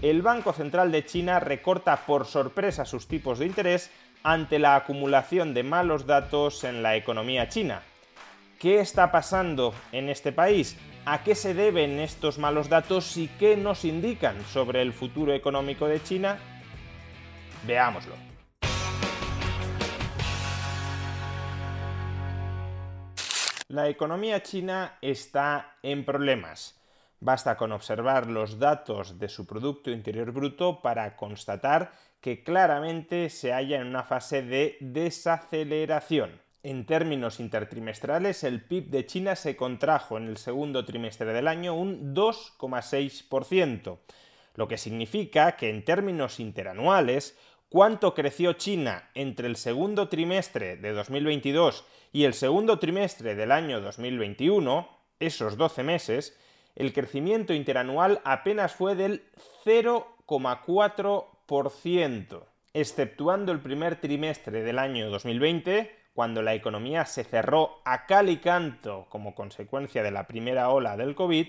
[0.00, 3.90] El Banco Central de China recorta por sorpresa sus tipos de interés
[4.22, 7.82] ante la acumulación de malos datos en la economía china.
[8.60, 10.76] ¿Qué está pasando en este país?
[11.04, 15.88] ¿A qué se deben estos malos datos y qué nos indican sobre el futuro económico
[15.88, 16.38] de China?
[17.66, 18.14] Veámoslo.
[23.66, 26.77] La economía china está en problemas.
[27.20, 33.52] Basta con observar los datos de su Producto Interior Bruto para constatar que claramente se
[33.52, 36.40] halla en una fase de desaceleración.
[36.62, 41.74] En términos intertrimestrales, el PIB de China se contrajo en el segundo trimestre del año
[41.74, 43.98] un 2,6%,
[44.54, 50.92] lo que significa que en términos interanuales, cuánto creció China entre el segundo trimestre de
[50.92, 54.88] 2022 y el segundo trimestre del año 2021,
[55.20, 56.38] esos 12 meses,
[56.78, 59.24] el crecimiento interanual apenas fue del
[59.66, 68.28] 0,4% exceptuando el primer trimestre del año 2020, cuando la economía se cerró a cal
[68.28, 71.48] y canto como consecuencia de la primera ola del COVID,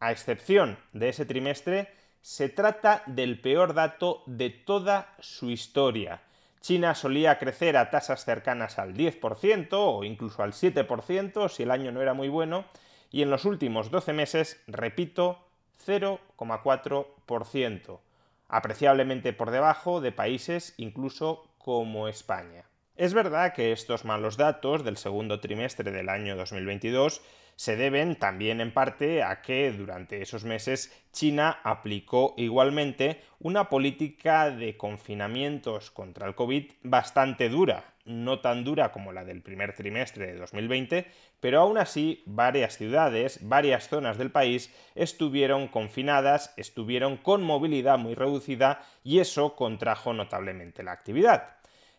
[0.00, 1.90] a excepción de ese trimestre,
[2.22, 6.22] se trata del peor dato de toda su historia.
[6.62, 11.92] China solía crecer a tasas cercanas al 10% o incluso al 7% si el año
[11.92, 12.64] no era muy bueno,
[13.14, 15.38] y en los últimos 12 meses, repito,
[15.86, 18.00] 0,4%
[18.48, 22.64] apreciablemente por debajo de países incluso como España.
[22.96, 27.22] Es verdad que estos malos datos del segundo trimestre del año 2022
[27.56, 34.50] se deben también en parte a que durante esos meses China aplicó igualmente una política
[34.50, 40.26] de confinamientos contra el COVID bastante dura, no tan dura como la del primer trimestre
[40.26, 41.06] de 2020,
[41.40, 48.14] pero aún así varias ciudades, varias zonas del país estuvieron confinadas, estuvieron con movilidad muy
[48.14, 51.54] reducida y eso contrajo notablemente la actividad.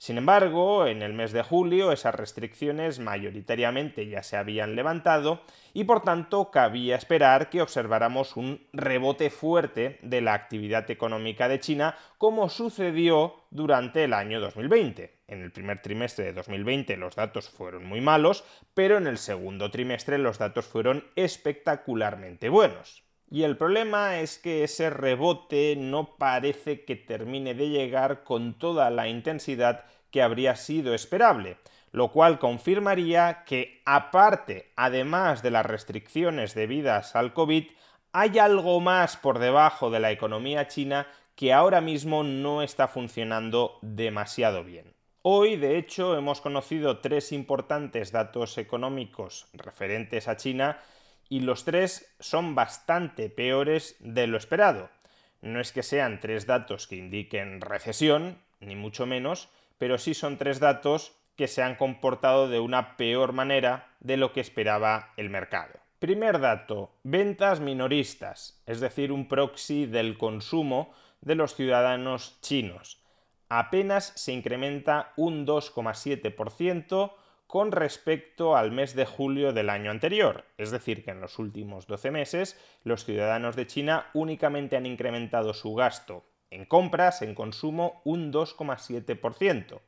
[0.00, 5.42] Sin embargo, en el mes de julio esas restricciones mayoritariamente ya se habían levantado
[5.74, 11.60] y por tanto cabía esperar que observáramos un rebote fuerte de la actividad económica de
[11.60, 15.18] China como sucedió durante el año 2020.
[15.28, 19.70] En el primer trimestre de 2020 los datos fueron muy malos, pero en el segundo
[19.70, 23.09] trimestre los datos fueron espectacularmente buenos.
[23.30, 28.90] Y el problema es que ese rebote no parece que termine de llegar con toda
[28.90, 31.56] la intensidad que habría sido esperable,
[31.92, 37.66] lo cual confirmaría que aparte, además de las restricciones debidas al COVID,
[38.12, 43.78] hay algo más por debajo de la economía china que ahora mismo no está funcionando
[43.80, 44.92] demasiado bien.
[45.22, 50.78] Hoy, de hecho, hemos conocido tres importantes datos económicos referentes a China
[51.30, 54.90] y los tres son bastante peores de lo esperado.
[55.40, 59.48] No es que sean tres datos que indiquen recesión, ni mucho menos,
[59.78, 64.34] pero sí son tres datos que se han comportado de una peor manera de lo
[64.34, 65.72] que esperaba el mercado.
[66.00, 73.00] Primer dato, ventas minoristas, es decir, un proxy del consumo de los ciudadanos chinos.
[73.48, 77.12] Apenas se incrementa un 2,7%
[77.50, 80.44] con respecto al mes de julio del año anterior.
[80.56, 85.52] Es decir, que en los últimos 12 meses los ciudadanos de China únicamente han incrementado
[85.52, 89.80] su gasto en compras, en consumo, un 2,7%.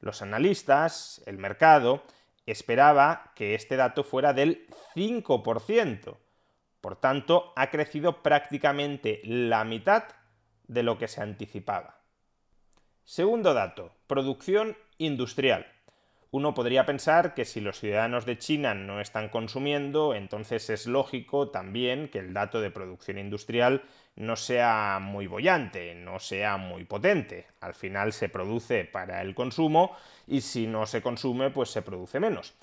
[0.00, 2.02] Los analistas, el mercado,
[2.46, 6.16] esperaba que este dato fuera del 5%.
[6.80, 10.04] Por tanto, ha crecido prácticamente la mitad
[10.66, 12.00] de lo que se anticipaba.
[13.04, 15.66] Segundo dato, producción industrial.
[16.32, 21.50] Uno podría pensar que si los ciudadanos de China no están consumiendo, entonces es lógico
[21.50, 23.82] también que el dato de producción industrial
[24.16, 27.48] no sea muy bollante, no sea muy potente.
[27.60, 29.94] Al final se produce para el consumo
[30.26, 32.54] y si no se consume, pues se produce menos.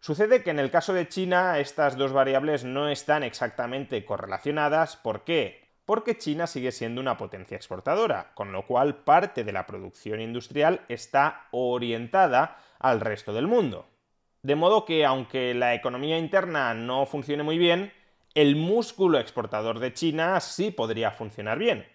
[0.00, 4.96] Sucede que en el caso de China estas dos variables no están exactamente correlacionadas.
[4.96, 5.69] ¿Por qué?
[5.90, 10.82] Porque China sigue siendo una potencia exportadora, con lo cual parte de la producción industrial
[10.88, 13.88] está orientada al resto del mundo.
[14.40, 17.92] De modo que aunque la economía interna no funcione muy bien,
[18.34, 21.88] el músculo exportador de China sí podría funcionar bien.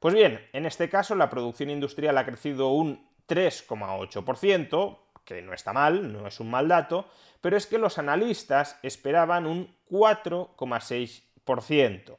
[0.00, 5.72] Pues bien, en este caso la producción industrial ha crecido un 3,8%, que no está
[5.72, 7.06] mal, no es un mal dato,
[7.40, 12.18] pero es que los analistas esperaban un 4,6%.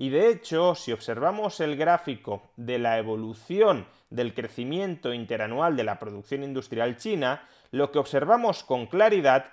[0.00, 5.98] Y de hecho, si observamos el gráfico de la evolución del crecimiento interanual de la
[5.98, 7.42] producción industrial china,
[7.72, 9.46] lo que observamos con claridad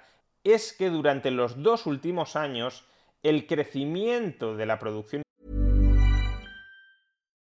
[0.44, 2.86] es que durante los dos últimos años
[3.24, 5.25] el crecimiento de la producción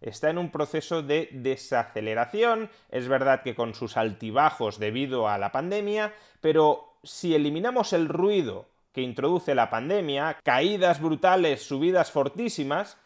[0.00, 5.52] Está en un proceso de desaceleración, es verdad que con sus altibajos debido a la
[5.52, 12.96] pandemia, pero si eliminamos el ruido que introduce la pandemia, caídas brutales, subidas fortísimas,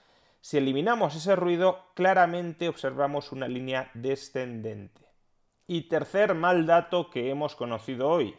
[0.41, 5.02] si eliminamos ese ruido, claramente observamos una línea descendente.
[5.67, 8.37] Y tercer mal dato que hemos conocido hoy,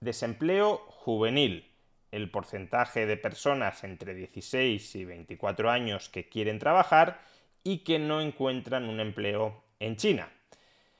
[0.00, 1.68] desempleo juvenil
[2.12, 7.20] el porcentaje de personas entre 16 y 24 años que quieren trabajar
[7.64, 10.30] y que no encuentran un empleo en China.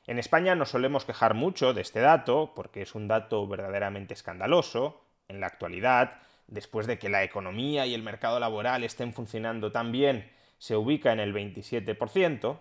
[0.07, 5.05] En España nos solemos quejar mucho de este dato porque es un dato verdaderamente escandaloso
[5.29, 9.93] en la actualidad, después de que la economía y el mercado laboral estén funcionando tan
[9.93, 12.59] bien, se ubica en el 27%,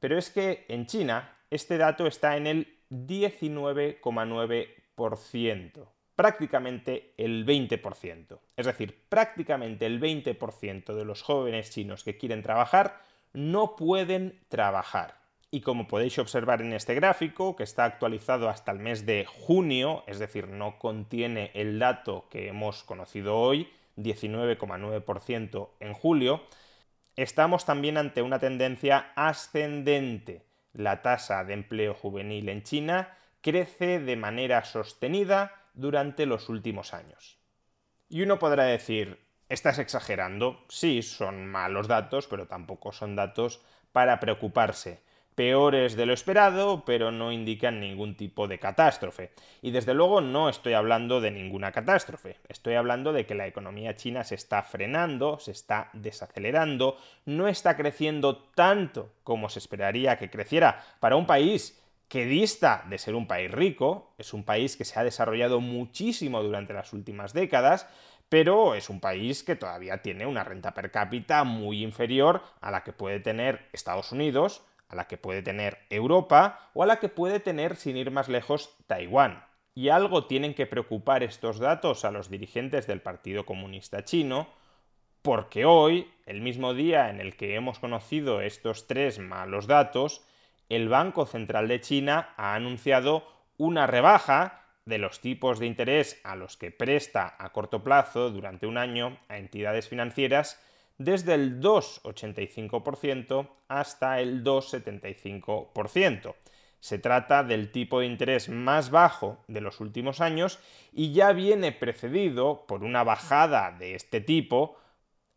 [0.00, 5.88] pero es que en China este dato está en el 19,9%
[6.18, 8.40] prácticamente el 20%.
[8.56, 13.00] Es decir, prácticamente el 20% de los jóvenes chinos que quieren trabajar
[13.32, 15.18] no pueden trabajar.
[15.50, 20.04] Y como podéis observar en este gráfico, que está actualizado hasta el mes de junio,
[20.06, 26.42] es decir, no contiene el dato que hemos conocido hoy, 19,9% en julio,
[27.16, 30.44] estamos también ante una tendencia ascendente.
[30.74, 37.38] La tasa de empleo juvenil en China crece de manera sostenida durante los últimos años.
[38.08, 39.18] Y uno podrá decir,
[39.48, 43.60] estás exagerando, sí, son malos datos, pero tampoco son datos
[43.92, 45.00] para preocuparse.
[45.34, 49.30] Peores de lo esperado, pero no indican ningún tipo de catástrofe.
[49.62, 52.38] Y desde luego no estoy hablando de ninguna catástrofe.
[52.48, 57.76] Estoy hablando de que la economía china se está frenando, se está desacelerando, no está
[57.76, 63.28] creciendo tanto como se esperaría que creciera para un país que dista de ser un
[63.28, 67.86] país rico, es un país que se ha desarrollado muchísimo durante las últimas décadas,
[68.28, 72.84] pero es un país que todavía tiene una renta per cápita muy inferior a la
[72.84, 77.08] que puede tener Estados Unidos, a la que puede tener Europa o a la que
[77.08, 79.44] puede tener, sin ir más lejos, Taiwán.
[79.74, 84.48] Y algo tienen que preocupar estos datos a los dirigentes del Partido Comunista Chino,
[85.22, 90.22] porque hoy, el mismo día en el que hemos conocido estos tres malos datos,
[90.68, 96.34] el Banco Central de China ha anunciado una rebaja de los tipos de interés a
[96.34, 100.60] los que presta a corto plazo durante un año a entidades financieras
[100.96, 106.34] desde el 2,85% hasta el 2,75%.
[106.80, 110.58] Se trata del tipo de interés más bajo de los últimos años
[110.92, 114.78] y ya viene precedido por una bajada de este tipo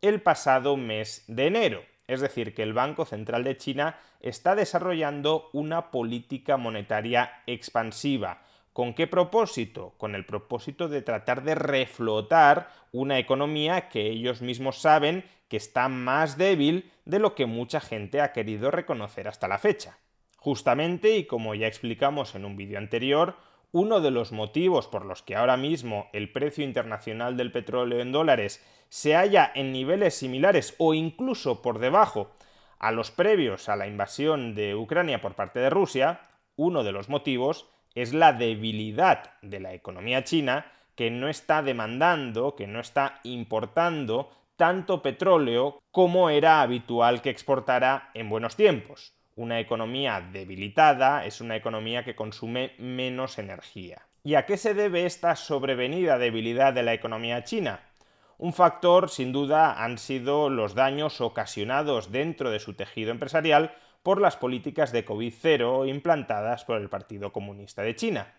[0.01, 1.83] el pasado mes de enero.
[2.07, 8.41] Es decir, que el Banco Central de China está desarrollando una política monetaria expansiva.
[8.73, 9.95] ¿Con qué propósito?
[9.97, 15.89] Con el propósito de tratar de reflotar una economía que ellos mismos saben que está
[15.89, 19.97] más débil de lo que mucha gente ha querido reconocer hasta la fecha.
[20.37, 23.35] Justamente, y como ya explicamos en un vídeo anterior,
[23.73, 28.13] uno de los motivos por los que ahora mismo el precio internacional del petróleo en
[28.13, 32.31] dólares se halla en niveles similares o incluso por debajo
[32.79, 36.21] a los previos a la invasión de Ucrania por parte de Rusia,
[36.55, 42.55] uno de los motivos es la debilidad de la economía china que no está demandando,
[42.55, 49.59] que no está importando tanto petróleo como era habitual que exportara en buenos tiempos una
[49.59, 54.05] economía debilitada es una economía que consume menos energía.
[54.23, 57.81] ¿Y a qué se debe esta sobrevenida debilidad de la economía china?
[58.37, 64.19] Un factor, sin duda, han sido los daños ocasionados dentro de su tejido empresarial por
[64.19, 68.33] las políticas de COVID-0 implantadas por el Partido Comunista de China.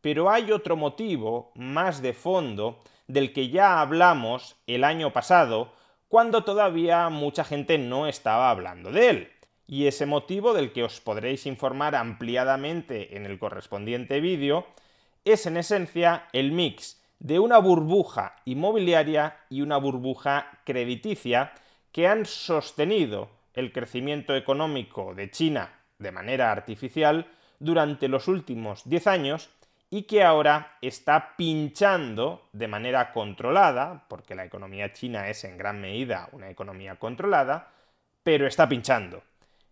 [0.00, 5.72] Pero hay otro motivo, más de fondo, del que ya hablamos el año pasado,
[6.08, 9.32] cuando todavía mucha gente no estaba hablando de él
[9.66, 14.66] y ese motivo del que os podréis informar ampliadamente en el correspondiente vídeo
[15.24, 21.52] es en esencia el mix de una burbuja inmobiliaria y una burbuja crediticia
[21.90, 27.26] que han sostenido el crecimiento económico de China de manera artificial
[27.58, 29.50] durante los últimos 10 años
[29.90, 35.80] y que ahora está pinchando de manera controlada, porque la economía china es en gran
[35.80, 37.72] medida una economía controlada,
[38.22, 39.22] pero está pinchando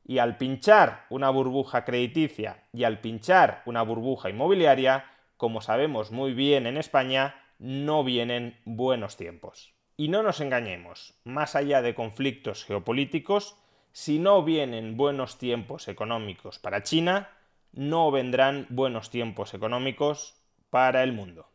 [0.07, 6.35] y al pinchar una burbuja crediticia y al pinchar una burbuja inmobiliaria, como sabemos muy
[6.35, 9.73] bien en España, no vienen buenos tiempos.
[9.97, 13.57] Y no nos engañemos, más allá de conflictos geopolíticos,
[13.95, 17.31] si no vienen buenos tiempos económicos para China,
[17.73, 20.35] no vendrán buenos tiempos económicos
[20.69, 21.47] para el mundo.